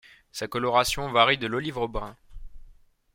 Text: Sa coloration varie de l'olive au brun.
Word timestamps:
Sa 0.31 0.47
coloration 0.47 1.11
varie 1.11 1.37
de 1.37 1.45
l'olive 1.45 1.77
au 1.77 1.87
brun. 1.87 2.17